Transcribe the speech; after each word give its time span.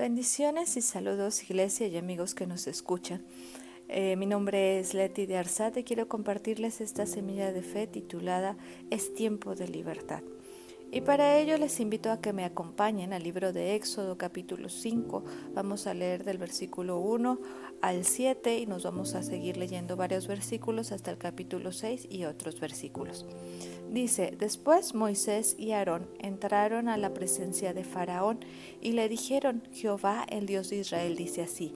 Bendiciones 0.00 0.78
y 0.78 0.80
saludos 0.80 1.42
iglesia 1.42 1.86
y 1.86 1.98
amigos 1.98 2.34
que 2.34 2.46
nos 2.46 2.66
escuchan. 2.66 3.22
Eh, 3.86 4.16
mi 4.16 4.24
nombre 4.24 4.78
es 4.78 4.94
Leti 4.94 5.26
de 5.26 5.36
Arzate 5.36 5.80
y 5.80 5.84
quiero 5.84 6.08
compartirles 6.08 6.80
esta 6.80 7.04
semilla 7.04 7.52
de 7.52 7.60
fe 7.60 7.86
titulada 7.86 8.56
Es 8.88 9.12
tiempo 9.12 9.54
de 9.54 9.68
libertad. 9.68 10.22
Y 10.92 11.02
para 11.02 11.38
ello 11.38 11.56
les 11.56 11.78
invito 11.78 12.10
a 12.10 12.20
que 12.20 12.32
me 12.32 12.44
acompañen 12.44 13.12
al 13.12 13.22
libro 13.22 13.52
de 13.52 13.76
Éxodo 13.76 14.18
capítulo 14.18 14.68
5. 14.68 15.22
Vamos 15.54 15.86
a 15.86 15.94
leer 15.94 16.24
del 16.24 16.36
versículo 16.36 16.98
1 16.98 17.38
al 17.80 18.04
7 18.04 18.58
y 18.58 18.66
nos 18.66 18.82
vamos 18.82 19.14
a 19.14 19.22
seguir 19.22 19.56
leyendo 19.56 19.94
varios 19.94 20.26
versículos 20.26 20.90
hasta 20.90 21.12
el 21.12 21.18
capítulo 21.18 21.70
6 21.70 22.08
y 22.10 22.24
otros 22.24 22.58
versículos. 22.58 23.24
Dice, 23.88 24.34
después 24.36 24.92
Moisés 24.96 25.54
y 25.56 25.70
Aarón 25.70 26.08
entraron 26.18 26.88
a 26.88 26.96
la 26.96 27.14
presencia 27.14 27.72
de 27.72 27.84
Faraón 27.84 28.40
y 28.80 28.90
le 28.90 29.08
dijeron, 29.08 29.62
Jehová 29.72 30.26
el 30.28 30.46
Dios 30.46 30.70
de 30.70 30.78
Israel 30.78 31.14
dice 31.14 31.42
así, 31.42 31.72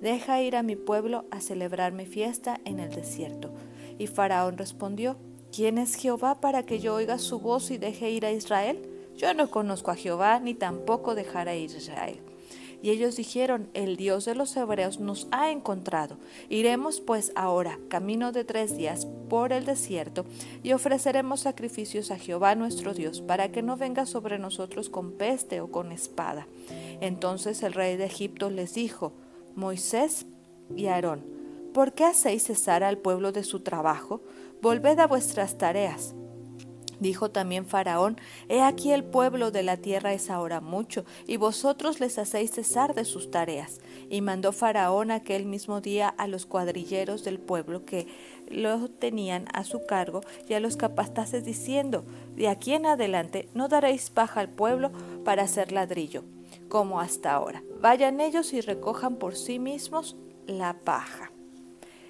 deja 0.00 0.40
ir 0.40 0.56
a 0.56 0.62
mi 0.62 0.76
pueblo 0.76 1.26
a 1.30 1.42
celebrar 1.42 1.92
mi 1.92 2.06
fiesta 2.06 2.58
en 2.64 2.80
el 2.80 2.94
desierto. 2.94 3.52
Y 3.98 4.06
Faraón 4.06 4.56
respondió, 4.56 5.18
¿Quién 5.54 5.78
es 5.78 5.94
Jehová 5.94 6.40
para 6.40 6.66
que 6.66 6.80
yo 6.80 6.96
oiga 6.96 7.16
su 7.18 7.38
voz 7.38 7.70
y 7.70 7.78
deje 7.78 8.10
ir 8.10 8.26
a 8.26 8.32
Israel? 8.32 8.82
Yo 9.16 9.34
no 9.34 9.50
conozco 9.50 9.92
a 9.92 9.94
Jehová, 9.94 10.40
ni 10.40 10.52
tampoco 10.52 11.14
dejaré 11.14 11.60
ir 11.60 11.70
a 11.70 11.76
Israel. 11.76 12.18
Y 12.82 12.90
ellos 12.90 13.14
dijeron, 13.14 13.70
el 13.72 13.96
Dios 13.96 14.24
de 14.24 14.34
los 14.34 14.56
hebreos 14.56 14.98
nos 14.98 15.28
ha 15.30 15.52
encontrado. 15.52 16.16
Iremos 16.48 17.00
pues 17.00 17.30
ahora, 17.36 17.78
camino 17.86 18.32
de 18.32 18.44
tres 18.44 18.76
días, 18.76 19.06
por 19.28 19.52
el 19.52 19.64
desierto, 19.64 20.24
y 20.64 20.72
ofreceremos 20.72 21.42
sacrificios 21.42 22.10
a 22.10 22.18
Jehová 22.18 22.56
nuestro 22.56 22.92
Dios, 22.92 23.20
para 23.20 23.52
que 23.52 23.62
no 23.62 23.76
venga 23.76 24.06
sobre 24.06 24.40
nosotros 24.40 24.90
con 24.90 25.12
peste 25.12 25.60
o 25.60 25.70
con 25.70 25.92
espada. 25.92 26.48
Entonces 27.00 27.62
el 27.62 27.74
rey 27.74 27.96
de 27.96 28.06
Egipto 28.06 28.50
les 28.50 28.74
dijo, 28.74 29.12
Moisés 29.54 30.26
y 30.74 30.86
Aarón, 30.86 31.22
¿por 31.72 31.92
qué 31.92 32.06
hacéis 32.06 32.42
cesar 32.42 32.82
al 32.82 32.98
pueblo 32.98 33.30
de 33.30 33.44
su 33.44 33.60
trabajo? 33.60 34.20
Volved 34.64 34.98
a 34.98 35.06
vuestras 35.06 35.58
tareas. 35.58 36.14
Dijo 36.98 37.30
también 37.30 37.66
Faraón, 37.66 38.18
He 38.48 38.62
aquí 38.62 38.92
el 38.92 39.04
pueblo 39.04 39.50
de 39.50 39.62
la 39.62 39.76
tierra 39.76 40.14
es 40.14 40.30
ahora 40.30 40.62
mucho, 40.62 41.04
y 41.26 41.36
vosotros 41.36 42.00
les 42.00 42.18
hacéis 42.18 42.52
cesar 42.52 42.94
de 42.94 43.04
sus 43.04 43.30
tareas. 43.30 43.82
Y 44.08 44.22
mandó 44.22 44.52
Faraón 44.52 45.10
aquel 45.10 45.44
mismo 45.44 45.82
día 45.82 46.08
a 46.08 46.28
los 46.28 46.46
cuadrilleros 46.46 47.24
del 47.24 47.40
pueblo 47.40 47.84
que 47.84 48.06
lo 48.48 48.88
tenían 48.88 49.48
a 49.52 49.64
su 49.64 49.84
cargo 49.84 50.22
y 50.48 50.54
a 50.54 50.60
los 50.60 50.78
capataces 50.78 51.44
diciendo, 51.44 52.06
De 52.34 52.48
aquí 52.48 52.72
en 52.72 52.86
adelante 52.86 53.50
no 53.52 53.68
daréis 53.68 54.08
paja 54.08 54.40
al 54.40 54.48
pueblo 54.48 54.92
para 55.26 55.42
hacer 55.42 55.72
ladrillo, 55.72 56.24
como 56.70 57.00
hasta 57.00 57.34
ahora. 57.34 57.62
Vayan 57.82 58.18
ellos 58.18 58.54
y 58.54 58.62
recojan 58.62 59.16
por 59.16 59.36
sí 59.36 59.58
mismos 59.58 60.16
la 60.46 60.72
paja 60.72 61.34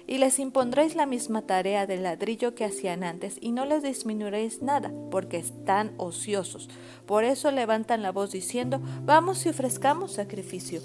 y 0.07 0.17
les 0.17 0.39
impondréis 0.39 0.95
la 0.95 1.05
misma 1.05 1.41
tarea 1.41 1.85
del 1.87 2.03
ladrillo 2.03 2.55
que 2.55 2.65
hacían 2.65 3.03
antes, 3.03 3.37
y 3.41 3.51
no 3.51 3.65
les 3.65 3.83
disminuiréis 3.83 4.61
nada, 4.61 4.91
porque 5.11 5.37
están 5.37 5.93
ociosos. 5.97 6.69
Por 7.05 7.23
eso 7.23 7.51
levantan 7.51 8.01
la 8.01 8.11
voz 8.11 8.31
diciendo, 8.31 8.79
vamos 9.03 9.45
y 9.45 9.49
ofrezcamos 9.49 10.13
sacrificio 10.13 10.81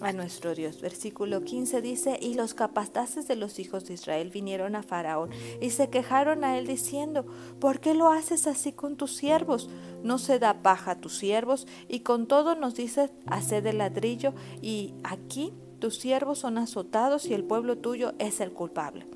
a 0.00 0.12
nuestro 0.12 0.54
Dios. 0.54 0.80
Versículo 0.80 1.44
15 1.44 1.82
dice, 1.82 2.18
y 2.20 2.34
los 2.34 2.54
capataces 2.54 3.28
de 3.28 3.36
los 3.36 3.58
hijos 3.58 3.84
de 3.84 3.94
Israel 3.94 4.30
vinieron 4.30 4.74
a 4.76 4.82
Faraón 4.82 5.30
y 5.60 5.70
se 5.70 5.90
quejaron 5.90 6.44
a 6.44 6.58
él 6.58 6.66
diciendo, 6.66 7.26
¿por 7.60 7.80
qué 7.80 7.94
lo 7.94 8.10
haces 8.10 8.46
así 8.46 8.72
con 8.72 8.96
tus 8.96 9.14
siervos? 9.16 9.68
No 10.02 10.18
se 10.18 10.38
da 10.38 10.62
paja 10.62 10.92
a 10.92 11.00
tus 11.00 11.16
siervos 11.16 11.66
y 11.88 12.00
con 12.00 12.26
todo 12.26 12.54
nos 12.54 12.74
dices, 12.74 13.10
haced 13.26 13.66
el 13.66 13.78
ladrillo 13.78 14.32
y 14.62 14.94
aquí 15.04 15.52
tus 15.80 15.98
siervos 15.98 16.38
son 16.38 16.58
azotados 16.58 17.26
y 17.26 17.34
el 17.34 17.44
pueblo 17.44 17.78
tuyo 17.78 18.12
es 18.18 18.40
el 18.40 18.52
culpable. 18.52 19.06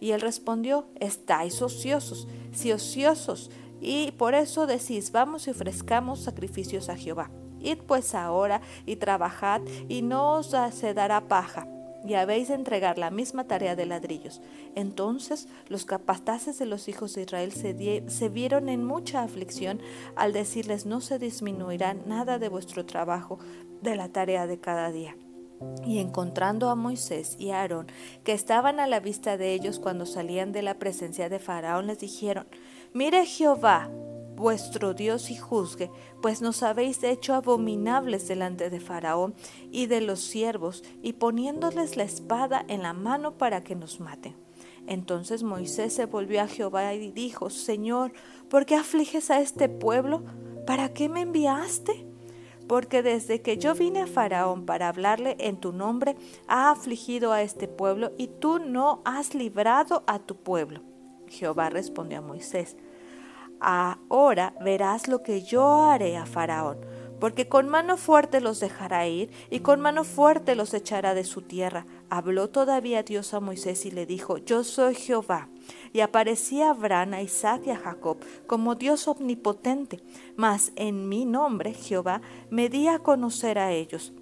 Y 0.00 0.12
él 0.12 0.20
respondió, 0.20 0.86
estáis 0.98 1.60
ociosos, 1.62 2.26
si 2.52 2.72
ociosos, 2.72 3.50
y 3.80 4.12
por 4.12 4.34
eso 4.34 4.66
decís, 4.66 5.12
vamos 5.12 5.46
y 5.46 5.50
ofrezcamos 5.50 6.20
sacrificios 6.20 6.88
a 6.88 6.96
Jehová. 6.96 7.30
Id 7.60 7.78
pues 7.86 8.14
ahora 8.14 8.60
y 8.86 8.96
trabajad, 8.96 9.62
y 9.88 10.02
no 10.02 10.34
os 10.34 10.54
se 10.72 10.94
dará 10.94 11.28
paja, 11.28 11.66
y 12.06 12.14
habéis 12.14 12.48
de 12.48 12.54
entregar 12.54 12.98
la 12.98 13.10
misma 13.10 13.44
tarea 13.44 13.76
de 13.76 13.86
ladrillos. 13.86 14.40
Entonces 14.74 15.48
los 15.68 15.84
capataces 15.84 16.58
de 16.58 16.66
los 16.66 16.88
hijos 16.88 17.14
de 17.14 17.22
Israel 17.22 17.52
se, 17.52 18.04
se, 18.08 18.28
vieron 18.28 18.68
en 18.68 18.84
mucha 18.84 19.22
aflicción 19.22 19.80
al 20.16 20.32
decirles, 20.32 20.86
no 20.86 21.00
se 21.00 21.18
disminuirá 21.18 21.94
nada 21.94 22.38
de 22.38 22.48
vuestro 22.48 22.86
trabajo, 22.86 23.38
de 23.82 23.96
la 23.96 24.08
tarea 24.08 24.46
de 24.46 24.58
cada 24.58 24.90
día. 24.90 25.16
Y 25.84 25.98
encontrando 25.98 26.70
a 26.70 26.74
Moisés 26.74 27.36
y 27.38 27.50
a 27.50 27.60
Aarón, 27.60 27.86
que 28.24 28.32
estaban 28.32 28.80
a 28.80 28.86
la 28.86 29.00
vista 29.00 29.36
de 29.36 29.52
ellos 29.52 29.78
cuando 29.78 30.06
salían 30.06 30.52
de 30.52 30.62
la 30.62 30.78
presencia 30.78 31.28
de 31.28 31.38
Faraón, 31.38 31.86
les 31.86 31.98
dijeron, 31.98 32.46
Mire 32.92 33.26
Jehová, 33.26 33.90
vuestro 34.36 34.94
Dios, 34.94 35.30
y 35.30 35.36
juzgue, 35.36 35.90
pues 36.22 36.40
nos 36.40 36.62
habéis 36.62 37.02
hecho 37.02 37.34
abominables 37.34 38.26
delante 38.26 38.70
de 38.70 38.80
Faraón 38.80 39.34
y 39.70 39.86
de 39.86 40.00
los 40.00 40.20
siervos, 40.20 40.82
y 41.02 41.12
poniéndoles 41.12 41.96
la 41.96 42.04
espada 42.04 42.64
en 42.68 42.82
la 42.82 42.94
mano 42.94 43.36
para 43.36 43.62
que 43.62 43.76
nos 43.76 44.00
maten. 44.00 44.36
Entonces 44.86 45.42
Moisés 45.42 45.92
se 45.92 46.06
volvió 46.06 46.42
a 46.42 46.48
Jehová 46.48 46.94
y 46.94 47.10
dijo, 47.12 47.50
Señor, 47.50 48.12
¿por 48.48 48.66
qué 48.66 48.76
afliges 48.76 49.30
a 49.30 49.40
este 49.40 49.68
pueblo? 49.68 50.24
¿Para 50.66 50.92
qué 50.92 51.08
me 51.08 51.20
enviaste? 51.20 52.09
Porque 52.70 53.02
desde 53.02 53.42
que 53.42 53.58
yo 53.58 53.74
vine 53.74 54.02
a 54.02 54.06
Faraón 54.06 54.64
para 54.64 54.86
hablarle 54.86 55.34
en 55.40 55.56
tu 55.56 55.72
nombre, 55.72 56.14
ha 56.46 56.70
afligido 56.70 57.32
a 57.32 57.42
este 57.42 57.66
pueblo 57.66 58.12
y 58.16 58.28
tú 58.28 58.60
no 58.60 59.02
has 59.04 59.34
librado 59.34 60.04
a 60.06 60.20
tu 60.20 60.36
pueblo. 60.36 60.80
Jehová 61.26 61.68
respondió 61.68 62.18
a 62.18 62.22
Moisés, 62.22 62.76
ahora 63.58 64.54
verás 64.60 65.08
lo 65.08 65.24
que 65.24 65.42
yo 65.42 65.82
haré 65.82 66.16
a 66.16 66.26
Faraón, 66.26 66.78
porque 67.18 67.48
con 67.48 67.68
mano 67.68 67.96
fuerte 67.96 68.40
los 68.40 68.60
dejará 68.60 69.04
ir 69.08 69.32
y 69.50 69.58
con 69.58 69.80
mano 69.80 70.04
fuerte 70.04 70.54
los 70.54 70.72
echará 70.72 71.14
de 71.14 71.24
su 71.24 71.42
tierra. 71.42 71.86
Habló 72.10 72.50
todavía 72.50 73.04
Dios 73.04 73.34
a 73.34 73.40
Moisés 73.40 73.86
y 73.86 73.92
le 73.92 74.04
dijo, 74.04 74.36
yo 74.38 74.64
soy 74.64 74.96
Jehová 74.96 75.48
y 75.92 76.00
aparecía 76.00 76.70
Abraham, 76.70 77.14
a 77.14 77.22
Isaac 77.22 77.62
y 77.66 77.70
a 77.70 77.76
Jacob 77.76 78.18
como 78.48 78.74
Dios 78.74 79.06
omnipotente, 79.06 80.02
mas 80.34 80.72
en 80.74 81.08
mi 81.08 81.24
nombre, 81.24 81.72
Jehová, 81.72 82.20
me 82.50 82.68
di 82.68 82.88
a 82.88 82.98
conocer 82.98 83.60
a 83.60 83.70
ellos. 83.70 84.12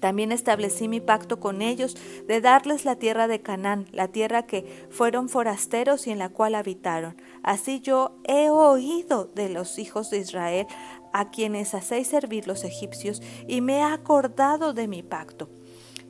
También 0.00 0.32
establecí 0.32 0.86
mi 0.86 1.00
pacto 1.00 1.40
con 1.40 1.62
ellos 1.62 1.96
de 2.26 2.40
darles 2.40 2.84
la 2.84 2.96
tierra 2.96 3.26
de 3.26 3.40
Canaán, 3.40 3.86
la 3.90 4.08
tierra 4.08 4.46
que 4.46 4.86
fueron 4.90 5.28
forasteros 5.28 6.06
y 6.06 6.10
en 6.10 6.18
la 6.18 6.28
cual 6.28 6.54
habitaron. 6.54 7.16
Así 7.42 7.80
yo 7.80 8.18
he 8.24 8.50
oído 8.50 9.24
de 9.24 9.48
los 9.48 9.78
hijos 9.78 10.10
de 10.10 10.18
Israel 10.18 10.66
a 11.12 11.30
quienes 11.30 11.74
hacéis 11.74 12.08
servir 12.08 12.46
los 12.46 12.64
egipcios 12.64 13.22
y 13.48 13.60
me 13.60 13.78
he 13.78 13.82
acordado 13.82 14.72
de 14.72 14.86
mi 14.86 15.02
pacto. 15.02 15.48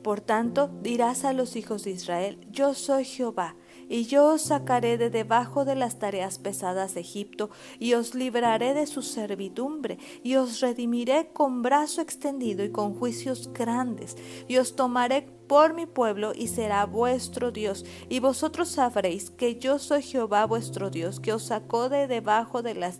Por 0.09 0.21
tanto, 0.21 0.71
dirás 0.81 1.23
a 1.23 1.33
los 1.33 1.55
hijos 1.55 1.83
de 1.83 1.91
Israel, 1.91 2.39
yo 2.49 2.73
soy 2.73 3.05
Jehová 3.05 3.55
y 3.87 4.05
yo 4.05 4.25
os 4.33 4.41
sacaré 4.41 4.97
de 4.97 5.11
debajo 5.11 5.65
de 5.65 5.75
las 5.75 5.99
tareas 5.99 6.39
pesadas 6.39 6.95
de 6.95 7.01
Egipto, 7.01 7.51
y 7.77 7.93
os 7.93 8.15
libraré 8.15 8.73
de 8.73 8.87
su 8.87 9.03
servidumbre, 9.03 9.99
y 10.23 10.35
os 10.37 10.61
redimiré 10.61 11.29
con 11.31 11.61
brazo 11.61 12.01
extendido 12.01 12.63
y 12.63 12.71
con 12.71 12.95
juicios 12.95 13.53
grandes, 13.53 14.17
y 14.47 14.57
os 14.57 14.75
tomaré 14.75 15.27
por 15.47 15.75
mi 15.75 15.85
pueblo 15.85 16.31
y 16.33 16.47
será 16.47 16.87
vuestro 16.87 17.51
Dios, 17.51 17.85
y 18.09 18.19
vosotros 18.19 18.69
sabréis 18.69 19.29
que 19.29 19.59
yo 19.59 19.77
soy 19.77 20.01
Jehová 20.01 20.45
vuestro 20.45 20.89
Dios, 20.89 21.19
que 21.19 21.33
os 21.33 21.43
sacó 21.43 21.87
de 21.87 22.07
debajo 22.07 22.63
de 22.63 22.73
las 22.73 22.99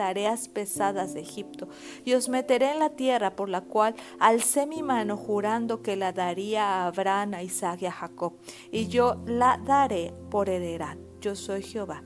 tareas 0.00 0.48
pesadas 0.48 1.12
de 1.12 1.20
Egipto, 1.20 1.68
y 2.06 2.14
os 2.14 2.30
meteré 2.30 2.72
en 2.72 2.78
la 2.78 2.88
tierra 2.88 3.36
por 3.36 3.50
la 3.50 3.60
cual 3.60 3.94
alcé 4.18 4.64
mi 4.64 4.82
mano 4.82 5.18
jurando 5.18 5.82
que 5.82 5.94
la 5.94 6.12
daría 6.12 6.64
a 6.64 6.86
Abraham, 6.86 7.34
a 7.34 7.42
Isaac 7.42 7.82
y 7.82 7.86
a 7.86 7.92
Jacob, 7.92 8.32
y 8.72 8.88
yo 8.88 9.22
la 9.26 9.60
daré 9.62 10.14
por 10.30 10.48
heredad. 10.48 10.96
Yo 11.20 11.36
soy 11.36 11.62
Jehová. 11.62 12.02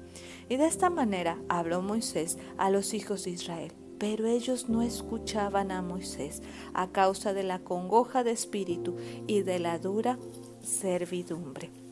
Y 0.49 0.57
de 0.57 0.67
esta 0.67 0.91
manera 0.91 1.39
habló 1.49 1.83
Moisés 1.83 2.37
a 2.59 2.69
los 2.69 2.95
hijos 2.95 3.23
de 3.23 3.31
Israel. 3.31 3.73
Pero 4.01 4.27
ellos 4.27 4.69
no 4.69 4.83
escuchaban 4.83 5.71
a 5.71 5.81
Moisés 5.81 6.43
a 6.75 6.91
causa 6.91 7.33
de 7.33 7.45
la 7.45 7.61
congoja 7.61 8.25
de 8.25 8.33
espíritu 8.33 8.97
y 9.29 9.43
de 9.43 9.61
la 9.61 9.79
dura 9.79 10.19
servidumbre. 10.61 11.84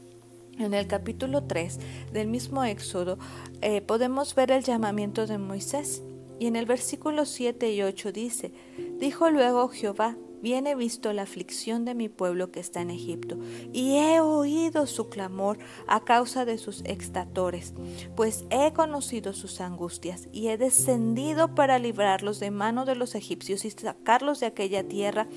En 0.58 0.75
el 0.75 0.87
capítulo 0.87 1.44
3 1.44 1.78
del 2.12 2.28
mismo 2.28 2.64
Éxodo 2.64 3.19
eh, 3.62 3.81
podemos 3.81 4.34
ver 4.34 4.50
el 4.50 4.62
llamamiento 4.62 5.26
de 5.26 5.38
Moisés. 5.38 6.02
Y 6.38 6.46
en 6.46 6.56
el 6.56 6.66
versículo 6.66 7.25
7 7.25 7.72
y 7.72 7.82
8 7.82 8.12
dice, 8.12 8.52
dijo 8.99 9.31
luego 9.31 9.69
Jehová, 9.69 10.16
bien 10.42 10.66
he 10.66 10.74
visto 10.74 11.12
la 11.12 11.22
aflicción 11.22 11.84
de 11.84 11.94
mi 11.94 12.08
pueblo 12.08 12.50
que 12.50 12.60
está 12.60 12.80
en 12.80 12.90
Egipto, 12.90 13.38
y 13.72 13.96
he 13.96 14.20
oído 14.20 14.86
su 14.86 15.08
clamor 15.08 15.58
a 15.86 16.00
causa 16.04 16.44
de 16.44 16.58
sus 16.58 16.82
extatores, 16.84 17.74
pues 18.16 18.44
he 18.50 18.72
conocido 18.72 19.32
sus 19.32 19.60
angustias, 19.60 20.28
y 20.32 20.48
he 20.48 20.58
descendido 20.58 21.54
para 21.54 21.78
librarlos 21.78 22.40
de 22.40 22.50
mano 22.50 22.84
de 22.84 22.96
los 22.96 23.14
egipcios 23.14 23.64
y 23.64 23.70
sacarlos 23.70 24.40
de 24.40 24.46
aquella 24.46 24.86
tierra 24.86 25.28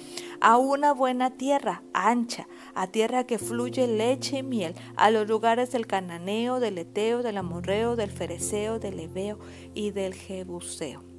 a 0.41 0.57
una 0.57 0.91
buena 0.93 1.31
tierra, 1.31 1.83
ancha, 1.93 2.47
a 2.73 2.87
tierra 2.87 3.25
que 3.25 3.37
fluye 3.37 3.87
leche 3.87 4.39
y 4.39 4.43
miel, 4.43 4.75
a 4.95 5.11
los 5.11 5.27
lugares 5.27 5.71
del 5.71 5.87
cananeo, 5.87 6.59
del 6.59 6.77
eteo, 6.77 7.23
del 7.23 7.37
amorreo, 7.37 7.95
del 7.95 8.11
fereceo, 8.11 8.79
del 8.79 8.99
ebeo 8.99 9.39
y 9.73 9.91
del 9.91 10.13
jebuseo. 10.13 11.14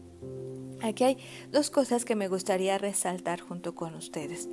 Aquí 0.83 1.05
hay 1.05 1.19
dos 1.53 1.71
cosas 1.71 2.05
que 2.05 2.17
me 2.17 2.29
gustaría 2.29 2.79
resaltar 2.79 3.41
junto 3.41 3.75
con 3.75 3.95
ustedes. 3.95 4.49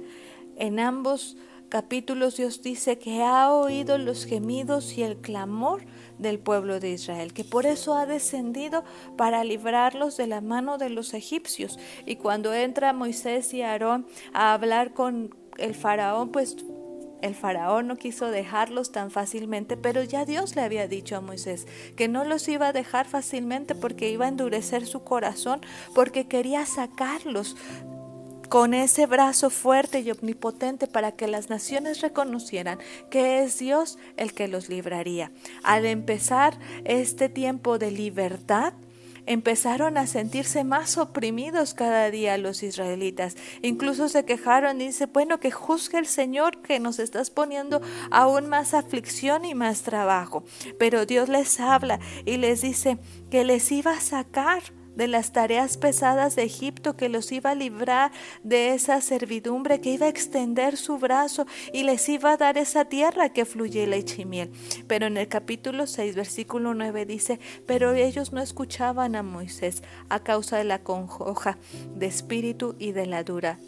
En 0.55 0.79
ambos 0.79 1.37
capítulos 1.69 2.37
Dios 2.37 2.61
dice 2.61 2.99
que 2.99 3.23
ha 3.23 3.51
oído 3.51 3.97
los 3.97 4.25
gemidos 4.25 4.95
y 4.97 5.03
el 5.03 5.17
clamor 5.17 5.83
del 6.19 6.37
pueblo 6.37 6.79
de 6.79 6.91
Israel, 6.91 7.33
que 7.33 7.43
por 7.43 7.65
eso 7.65 7.95
ha 7.95 8.05
descendido 8.05 8.83
para 9.17 9.43
librarlos 9.43 10.15
de 10.17 10.27
la 10.27 10.39
mano 10.41 10.77
de 10.77 10.89
los 10.89 11.13
egipcios. 11.15 11.79
Y 12.05 12.17
cuando 12.17 12.53
entra 12.53 12.93
Moisés 12.93 13.53
y 13.53 13.63
Aarón 13.63 14.05
a 14.33 14.53
hablar 14.53 14.93
con 14.93 15.35
el 15.57 15.73
faraón, 15.73 16.31
pues 16.31 16.57
el 17.23 17.35
faraón 17.35 17.87
no 17.87 17.95
quiso 17.95 18.29
dejarlos 18.31 18.91
tan 18.91 19.09
fácilmente, 19.09 19.77
pero 19.77 20.03
ya 20.03 20.25
Dios 20.25 20.57
le 20.57 20.61
había 20.61 20.89
dicho 20.89 21.15
a 21.15 21.21
Moisés 21.21 21.67
que 21.95 22.09
no 22.09 22.25
los 22.25 22.47
iba 22.49 22.67
a 22.67 22.73
dejar 22.73 23.07
fácilmente 23.07 23.75
porque 23.75 24.09
iba 24.09 24.25
a 24.25 24.29
endurecer 24.29 24.85
su 24.85 25.05
corazón, 25.05 25.61
porque 25.95 26.27
quería 26.27 26.65
sacarlos 26.65 27.55
con 28.49 28.73
ese 28.73 29.05
brazo 29.05 29.49
fuerte 29.49 30.01
y 30.01 30.11
omnipotente 30.11 30.85
para 30.85 31.13
que 31.13 31.27
las 31.27 31.49
naciones 31.49 32.01
reconocieran 32.01 32.77
que 33.09 33.41
es 33.41 33.57
Dios 33.57 33.97
el 34.17 34.33
que 34.33 34.49
los 34.49 34.67
libraría. 34.67 35.31
Al 35.63 35.85
empezar 35.85 36.59
este 36.83 37.29
tiempo 37.29 37.79
de 37.79 37.89
libertad, 37.89 38.73
empezaron 39.25 39.97
a 39.97 40.07
sentirse 40.07 40.63
más 40.63 40.97
oprimidos 40.97 41.73
cada 41.73 42.09
día 42.11 42.37
los 42.37 42.63
israelitas. 42.63 43.35
Incluso 43.61 44.09
se 44.09 44.25
quejaron 44.25 44.81
y 44.81 44.87
dice, 44.87 45.05
bueno, 45.07 45.39
que 45.39 45.51
juzgue 45.51 45.97
el 45.97 46.07
Señor 46.07 46.61
que 46.61 46.79
nos 46.79 46.99
estás 46.99 47.29
poniendo 47.29 47.81
aún 48.11 48.47
más 48.49 48.73
aflicción 48.73 49.45
y 49.45 49.55
más 49.55 49.83
trabajo. 49.83 50.43
Pero 50.77 51.05
Dios 51.05 51.29
les 51.29 51.59
habla 51.59 51.99
y 52.25 52.37
les 52.37 52.61
dice 52.61 52.97
que 53.29 53.43
les 53.43 53.71
iba 53.71 53.91
a 53.91 54.01
sacar 54.01 54.63
de 54.95 55.07
las 55.07 55.31
tareas 55.31 55.77
pesadas 55.77 56.35
de 56.35 56.43
Egipto, 56.43 56.95
que 56.95 57.09
los 57.09 57.31
iba 57.31 57.51
a 57.51 57.55
librar 57.55 58.11
de 58.43 58.73
esa 58.73 59.01
servidumbre, 59.01 59.81
que 59.81 59.91
iba 59.91 60.05
a 60.05 60.09
extender 60.09 60.77
su 60.77 60.97
brazo 60.97 61.45
y 61.71 61.83
les 61.83 62.07
iba 62.09 62.33
a 62.33 62.37
dar 62.37 62.57
esa 62.57 62.85
tierra 62.85 63.29
que 63.29 63.45
fluye 63.45 63.87
leche 63.87 64.23
y 64.23 64.25
miel. 64.25 64.51
Pero 64.87 65.07
en 65.07 65.17
el 65.17 65.27
capítulo 65.27 65.87
6, 65.87 66.15
versículo 66.15 66.73
9 66.73 67.05
dice, 67.05 67.39
pero 67.65 67.93
ellos 67.93 68.31
no 68.31 68.41
escuchaban 68.41 69.15
a 69.15 69.23
Moisés 69.23 69.83
a 70.09 70.23
causa 70.23 70.57
de 70.57 70.63
la 70.63 70.83
conjoja 70.83 71.57
de 71.95 72.05
espíritu 72.05 72.75
y 72.79 72.91
de 72.91 73.05
la 73.05 73.23
dura 73.23 73.59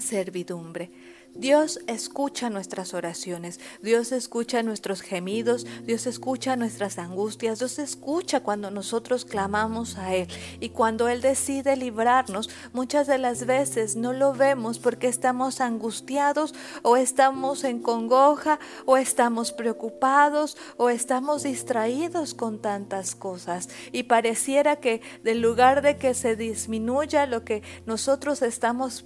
servidumbre. 0.00 0.90
Dios 1.38 1.78
escucha 1.86 2.50
nuestras 2.50 2.94
oraciones, 2.94 3.60
Dios 3.80 4.10
escucha 4.10 4.64
nuestros 4.64 5.02
gemidos, 5.02 5.66
Dios 5.84 6.08
escucha 6.08 6.56
nuestras 6.56 6.98
angustias, 6.98 7.60
Dios 7.60 7.78
escucha 7.78 8.40
cuando 8.40 8.72
nosotros 8.72 9.24
clamamos 9.24 9.98
a 9.98 10.16
Él. 10.16 10.26
Y 10.58 10.70
cuando 10.70 11.06
Él 11.08 11.20
decide 11.20 11.76
librarnos, 11.76 12.50
muchas 12.72 13.06
de 13.06 13.18
las 13.18 13.46
veces 13.46 13.94
no 13.94 14.12
lo 14.12 14.32
vemos 14.32 14.80
porque 14.80 15.06
estamos 15.06 15.60
angustiados 15.60 16.56
o 16.82 16.96
estamos 16.96 17.62
en 17.62 17.82
congoja 17.82 18.58
o 18.84 18.96
estamos 18.96 19.52
preocupados 19.52 20.56
o 20.76 20.90
estamos 20.90 21.44
distraídos 21.44 22.34
con 22.34 22.60
tantas 22.60 23.14
cosas. 23.14 23.68
Y 23.92 24.02
pareciera 24.02 24.76
que 24.76 25.02
del 25.22 25.40
lugar 25.40 25.82
de 25.82 25.98
que 25.98 26.14
se 26.14 26.34
disminuya 26.34 27.26
lo 27.26 27.44
que 27.44 27.62
nosotros 27.86 28.42
estamos 28.42 29.04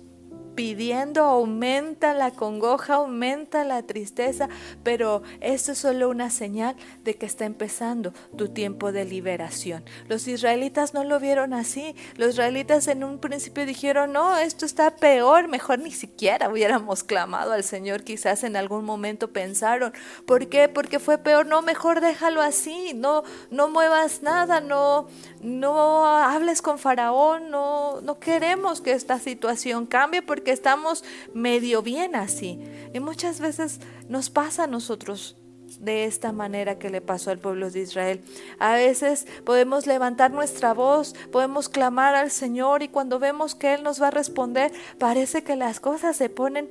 pidiendo, 0.54 1.22
aumenta 1.22 2.14
la 2.14 2.30
congoja, 2.30 2.94
aumenta 2.94 3.64
la 3.64 3.82
tristeza, 3.82 4.48
pero 4.82 5.22
esto 5.40 5.72
es 5.72 5.78
solo 5.78 6.08
una 6.08 6.30
señal 6.30 6.76
de 7.04 7.16
que 7.16 7.26
está 7.26 7.44
empezando 7.44 8.12
tu 8.36 8.48
tiempo 8.48 8.92
de 8.92 9.04
liberación. 9.04 9.84
Los 10.08 10.28
israelitas 10.28 10.94
no 10.94 11.04
lo 11.04 11.20
vieron 11.20 11.54
así. 11.54 11.94
Los 12.16 12.30
israelitas 12.30 12.88
en 12.88 13.04
un 13.04 13.18
principio 13.18 13.66
dijeron, 13.66 14.12
no, 14.12 14.36
esto 14.36 14.66
está 14.66 14.96
peor, 14.96 15.48
mejor 15.48 15.78
ni 15.78 15.90
siquiera 15.90 16.48
hubiéramos 16.48 17.04
clamado 17.04 17.52
al 17.52 17.64
Señor, 17.64 18.02
quizás 18.02 18.44
en 18.44 18.56
algún 18.56 18.84
momento 18.84 19.32
pensaron. 19.32 19.92
¿Por 20.26 20.48
qué? 20.48 20.68
Porque 20.68 20.98
fue 20.98 21.18
peor, 21.18 21.46
no, 21.46 21.62
mejor 21.62 22.00
déjalo 22.00 22.42
así, 22.42 22.92
no, 22.94 23.22
no 23.50 23.68
muevas 23.68 24.22
nada, 24.22 24.60
no, 24.60 25.06
no 25.40 26.06
hables 26.06 26.62
con 26.62 26.78
Faraón, 26.78 27.50
no, 27.50 28.00
no 28.00 28.18
queremos 28.18 28.80
que 28.80 28.92
esta 28.92 29.18
situación 29.18 29.86
cambie 29.86 30.22
porque 30.22 30.41
que 30.42 30.52
estamos 30.52 31.04
medio 31.34 31.82
bien 31.82 32.14
así. 32.14 32.60
Y 32.92 33.00
muchas 33.00 33.40
veces 33.40 33.80
nos 34.08 34.30
pasa 34.30 34.64
a 34.64 34.66
nosotros 34.66 35.36
de 35.80 36.04
esta 36.04 36.32
manera 36.32 36.78
que 36.78 36.90
le 36.90 37.00
pasó 37.00 37.30
al 37.30 37.38
pueblo 37.38 37.70
de 37.70 37.80
Israel. 37.80 38.22
A 38.58 38.74
veces 38.74 39.26
podemos 39.44 39.86
levantar 39.86 40.30
nuestra 40.30 40.74
voz, 40.74 41.14
podemos 41.30 41.68
clamar 41.68 42.14
al 42.14 42.30
Señor 42.30 42.82
y 42.82 42.88
cuando 42.88 43.18
vemos 43.18 43.54
que 43.54 43.74
Él 43.74 43.82
nos 43.82 44.00
va 44.00 44.08
a 44.08 44.10
responder, 44.10 44.72
parece 44.98 45.42
que 45.42 45.56
las 45.56 45.80
cosas 45.80 46.16
se 46.16 46.28
ponen 46.28 46.68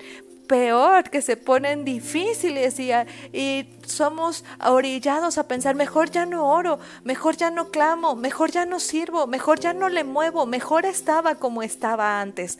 peor, 0.47 1.09
que 1.09 1.21
se 1.21 1.37
ponen 1.37 1.85
difíciles 1.85 2.77
y, 2.79 2.91
y, 3.31 3.69
somos 3.85 4.43
orillados 4.65 5.37
a 5.37 5.47
pensar, 5.47 5.75
mejor 5.75 6.11
ya 6.11 6.25
no 6.25 6.49
oro, 6.49 6.77
mejor 7.03 7.37
ya 7.37 7.51
no 7.51 7.71
clamo, 7.71 8.15
mejor 8.15 8.51
ya 8.51 8.65
no 8.65 8.79
sirvo, 8.79 9.27
mejor 9.27 9.59
ya 9.59 9.73
no 9.73 9.87
le 9.87 10.03
muevo, 10.03 10.45
mejor 10.45 10.85
estaba 10.85 11.35
como 11.35 11.63
estaba 11.63 12.19
antes. 12.19 12.59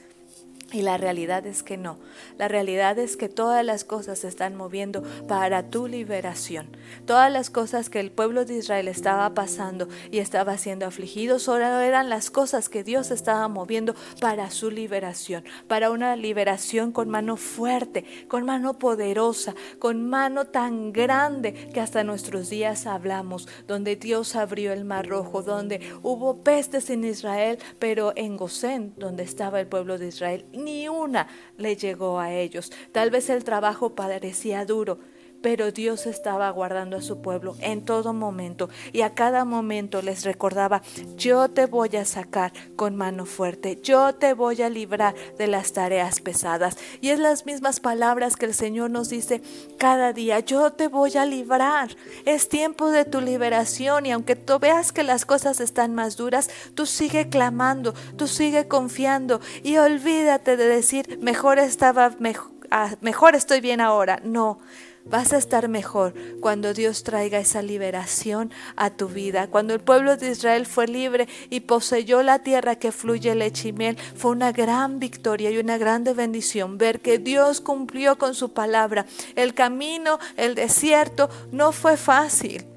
Y 0.71 0.83
la 0.83 0.97
realidad 0.97 1.45
es 1.45 1.63
que 1.63 1.75
no. 1.75 1.97
La 2.38 2.47
realidad 2.47 2.97
es 2.97 3.18
que 3.18 3.27
todas 3.27 3.65
las 3.65 3.83
cosas 3.83 4.19
se 4.19 4.29
están 4.29 4.56
moviendo 4.56 5.03
para 5.27 5.69
tu 5.69 5.88
liberación. 5.88 6.68
Todas 7.06 7.29
las 7.29 7.50
cosas 7.50 7.89
que 7.89 8.00
el 8.00 8.09
pueblo 8.09 8.45
de 8.45 8.56
Israel 8.56 8.88
estaba 8.88 9.33
pasando 9.33 9.89
y 10.12 10.19
estaba 10.19 10.57
siendo 10.57 10.85
afligido 10.85 11.39
solo 11.39 11.65
eran 11.81 12.09
las 12.09 12.31
cosas 12.31 12.69
que 12.69 12.85
Dios 12.85 13.12
estaba 13.12 13.50
moviendo 13.50 13.95
para 14.21 14.50
su 14.50 14.71
liberación. 14.71 15.44
Para 15.68 15.91
una 15.91 16.15
liberación 16.15 16.94
con 16.94 17.09
mano 17.09 17.35
fuerte, 17.35 18.06
con 18.29 18.45
mano 18.45 18.79
poderosa, 18.79 19.53
con 19.77 20.09
mano 20.09 20.45
tan 20.45 20.94
grande 20.94 21.53
que 21.74 21.81
hasta 21.81 22.06
nuestros 22.06 22.50
días 22.50 22.85
hablamos, 22.88 23.47
donde 23.67 23.97
Dios 23.97 24.38
abrió 24.38 24.71
el 24.71 24.85
mar 24.85 25.07
rojo, 25.07 25.44
donde 25.44 25.81
hubo 26.01 26.44
pestes 26.44 26.89
en 26.89 27.03
Israel, 27.03 27.59
pero 27.77 28.13
en 28.15 28.38
Gosén, 28.38 28.94
donde 28.95 29.24
estaba 29.24 29.59
el 29.59 29.67
pueblo 29.67 29.97
de 29.97 30.07
Israel 30.07 30.45
ni 30.63 30.87
una 30.87 31.27
le 31.57 31.75
llegó 31.75 32.19
a 32.19 32.31
ellos. 32.31 32.71
Tal 32.91 33.09
vez 33.09 33.29
el 33.29 33.43
trabajo 33.43 33.95
parecía 33.95 34.65
duro, 34.65 35.00
pero 35.41 35.71
Dios 35.71 36.05
estaba 36.05 36.50
guardando 36.50 36.98
a 36.98 37.01
su 37.01 37.21
pueblo 37.21 37.55
en 37.62 37.83
todo 37.83 38.13
momento 38.13 38.69
y 38.91 39.01
a 39.01 39.13
cada 39.13 39.45
momento 39.45 40.01
les 40.01 40.24
recordaba, 40.24 40.81
yo 41.15 41.50
te 41.50 41.65
voy 41.65 41.95
a 41.95 42.05
sacar 42.05 42.53
con 42.75 42.95
mano 42.95 43.25
fuerte, 43.25 43.79
yo 43.81 44.13
te 44.13 44.33
voy 44.33 44.62
a 44.62 44.69
librar 44.69 45.15
de 45.38 45.48
las 45.48 45.74
tareas 45.74 46.21
pesadas. 46.21 46.77
Y 47.01 47.10
es 47.10 47.19
las 47.19 47.45
mismas 47.45 47.79
palabras 47.79 48.36
que 48.36 48.45
el 48.45 48.53
Señor 48.53 48.89
nos 48.89 49.10
dice 49.10 49.41
cada 49.77 50.13
día, 50.13 50.39
yo 50.39 50.71
te 50.74 50.88
voy 50.88 51.17
a 51.17 51.25
librar. 51.25 51.95
Es 52.25 52.50
tiempo 52.50 52.91
de 52.91 53.05
tu 53.05 53.21
liberación 53.21 54.05
y 54.05 54.12
aunque 54.12 54.36
tú 54.36 54.60
veas 54.60 54.91
que 54.91 55.03
las 55.03 55.25
cosas 55.25 55.60
están 55.60 55.95
más 55.95 56.17
duras, 56.17 56.50
tú 56.75 56.86
sigue 56.86 57.29
clamando, 57.29 57.93
tú 58.17 58.27
sigue 58.27 58.67
confiando 58.67 59.41
y 59.63 59.77
olvídate 59.77 60.57
de 60.57 60.65
decir, 60.65 61.19
mejor 61.21 61.60
estaba, 61.60 62.12
mejor, 62.19 62.51
ah, 62.69 62.95
mejor 63.01 63.36
estoy 63.36 63.62
bien 63.62 63.81
ahora. 63.81 64.19
No. 64.24 64.60
Vas 65.05 65.34
a 65.34 65.38
estar 65.38 65.67
mejor 65.67 66.13
cuando 66.39 66.74
Dios 66.74 67.03
traiga 67.03 67.39
esa 67.39 67.62
liberación 67.62 68.51
a 68.75 68.91
tu 68.91 69.08
vida. 69.08 69.48
Cuando 69.48 69.74
el 69.74 69.79
pueblo 69.79 70.15
de 70.15 70.31
Israel 70.31 70.65
fue 70.65 70.88
libre 70.88 71.27
y 71.50 71.62
poseyó 71.62 72.24
la 72.24 72.39
tierra 72.39 72.75
que 72.75 72.91
fluye 72.91 73.34
leche 73.36 73.70
y 73.70 73.74
miel, 73.74 73.98
fue 74.15 74.31
una 74.31 74.51
gran 74.51 75.00
victoria 75.00 75.50
y 75.51 75.58
una 75.58 75.77
grande 75.77 76.13
bendición 76.13 76.77
ver 76.77 77.01
que 77.01 77.17
Dios 77.17 77.62
cumplió 77.62 78.17
con 78.17 78.36
su 78.36 78.53
palabra. 78.53 79.05
El 79.36 79.53
camino, 79.53 80.20
el 80.38 80.55
desierto, 80.55 81.29
no 81.51 81.72
fue 81.72 81.98
fácil. 81.98 82.70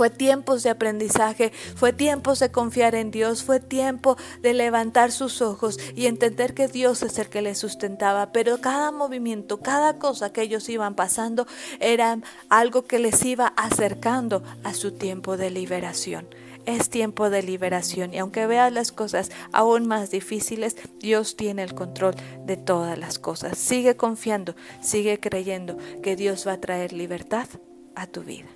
Fue 0.00 0.08
tiempos 0.08 0.62
de 0.62 0.70
aprendizaje, 0.70 1.52
fue 1.76 1.92
tiempos 1.92 2.38
de 2.38 2.50
confiar 2.50 2.94
en 2.94 3.10
Dios, 3.10 3.44
fue 3.44 3.60
tiempo 3.60 4.16
de 4.40 4.54
levantar 4.54 5.12
sus 5.12 5.42
ojos 5.42 5.78
y 5.94 6.06
entender 6.06 6.54
que 6.54 6.68
Dios 6.68 7.02
es 7.02 7.18
el 7.18 7.28
que 7.28 7.42
les 7.42 7.58
sustentaba. 7.58 8.32
Pero 8.32 8.62
cada 8.62 8.92
movimiento, 8.92 9.60
cada 9.60 9.98
cosa 9.98 10.32
que 10.32 10.40
ellos 10.40 10.70
iban 10.70 10.94
pasando 10.94 11.46
era 11.80 12.18
algo 12.48 12.86
que 12.86 12.98
les 12.98 13.22
iba 13.26 13.48
acercando 13.58 14.42
a 14.64 14.72
su 14.72 14.92
tiempo 14.92 15.36
de 15.36 15.50
liberación. 15.50 16.26
Es 16.64 16.88
tiempo 16.88 17.28
de 17.28 17.42
liberación 17.42 18.14
y 18.14 18.20
aunque 18.20 18.46
veas 18.46 18.72
las 18.72 18.92
cosas 18.92 19.30
aún 19.52 19.86
más 19.86 20.10
difíciles, 20.10 20.78
Dios 20.98 21.36
tiene 21.36 21.62
el 21.62 21.74
control 21.74 22.14
de 22.46 22.56
todas 22.56 22.98
las 22.98 23.18
cosas. 23.18 23.58
Sigue 23.58 23.96
confiando, 23.96 24.54
sigue 24.80 25.20
creyendo 25.20 25.76
que 26.02 26.16
Dios 26.16 26.46
va 26.46 26.52
a 26.52 26.60
traer 26.62 26.94
libertad 26.94 27.48
a 27.94 28.06
tu 28.06 28.22
vida. 28.22 28.48